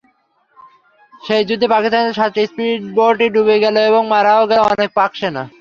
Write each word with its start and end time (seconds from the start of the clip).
সেই 1.21 1.43
যুদ্ধে 1.49 1.67
পাকিস্তানিদের 1.73 2.17
সাতটি 2.19 2.41
স্পিডবোটই 2.47 3.27
ডুবে 3.35 3.55
গেল 3.63 3.75
এবং 3.89 4.01
মারাও 4.13 4.49
গেল 4.49 4.59
অনেক 4.67 4.89
পাকসেনা। 4.97 5.43